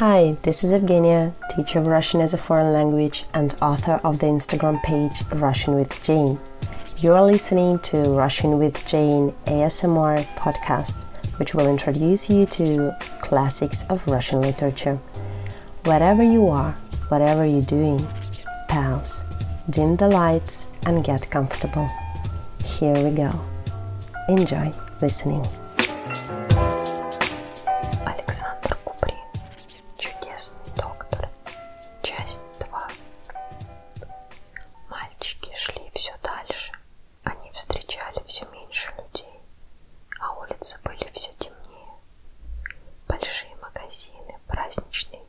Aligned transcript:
Hi, 0.00 0.34
this 0.44 0.64
is 0.64 0.72
Evgenia, 0.72 1.34
teacher 1.50 1.78
of 1.78 1.86
Russian 1.86 2.22
as 2.22 2.32
a 2.32 2.38
foreign 2.38 2.72
language 2.72 3.26
and 3.34 3.54
author 3.60 4.00
of 4.02 4.18
the 4.18 4.28
Instagram 4.28 4.82
page 4.82 5.20
Russian 5.30 5.74
with 5.74 6.02
Jane. 6.02 6.40
You're 6.96 7.20
listening 7.20 7.80
to 7.80 7.98
Russian 8.04 8.58
with 8.58 8.86
Jane 8.86 9.34
ASMR 9.44 10.24
podcast, 10.36 11.04
which 11.38 11.54
will 11.54 11.68
introduce 11.68 12.30
you 12.30 12.46
to 12.46 12.96
classics 13.20 13.84
of 13.90 14.08
Russian 14.08 14.40
literature. 14.40 14.96
Wherever 15.84 16.22
you 16.22 16.48
are, 16.48 16.72
whatever 17.08 17.44
you're 17.44 17.60
doing, 17.60 18.08
pause, 18.68 19.22
dim 19.68 19.96
the 19.96 20.08
lights, 20.08 20.66
and 20.86 21.04
get 21.04 21.30
comfortable. 21.30 21.90
Here 22.64 22.96
we 23.04 23.10
go. 23.10 23.38
Enjoy 24.30 24.72
listening. 25.02 25.44
людей, 39.00 39.40
а 40.20 40.32
улицы 40.34 40.78
были 40.84 41.08
все 41.12 41.30
темнее. 41.38 41.92
Большие 43.08 43.54
магазины, 43.56 44.38
праздничные 44.46 45.19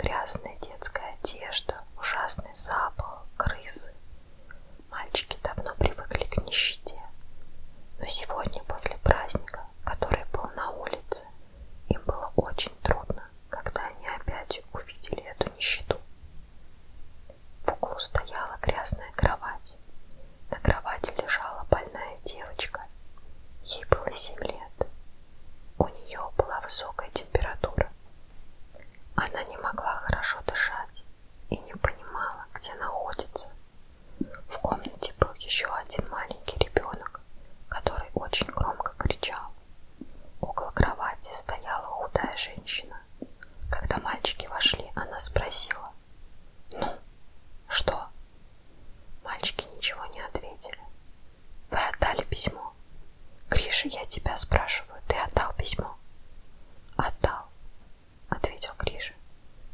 грязная 0.00 0.56
детская 0.60 1.14
одежда, 1.22 1.82
ужасный 1.98 2.54
запах, 2.54 3.26
крысы, 3.36 3.92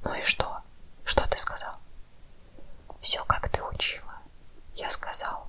Ну 0.06 0.15
и 0.15 0.22
что? 0.22 0.62
Что 1.05 1.28
ты 1.28 1.37
сказал? 1.37 1.75
Все, 3.00 3.25
как 3.25 3.49
ты 3.49 3.61
учила. 3.61 4.15
Я 4.77 4.89
сказал, 4.89 5.49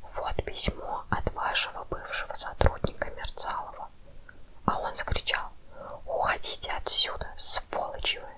вот 0.00 0.34
письмо 0.46 1.04
от 1.10 1.30
вашего 1.34 1.84
бывшего 1.84 2.32
сотрудника 2.32 3.10
Мерцалова. 3.10 3.90
А 4.64 4.78
он 4.78 4.94
закричал, 4.94 5.50
уходите 6.06 6.70
отсюда, 6.72 7.28
сволочи 7.36 8.18
вы. 8.18 8.28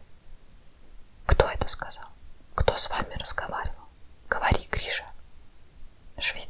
Кто 1.26 1.48
это 1.48 1.68
сказал? 1.68 2.08
Кто 2.56 2.76
с 2.76 2.90
вами 2.90 3.14
разговаривал? 3.14 3.86
Говори, 4.28 4.66
Гриша. 4.72 5.04
Швейцар. 6.18 6.49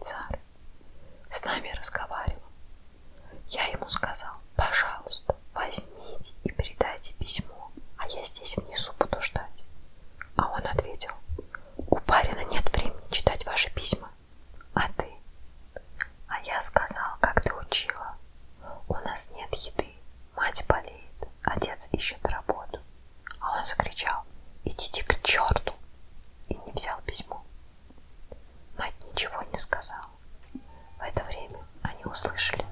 кашля. 32.40 32.69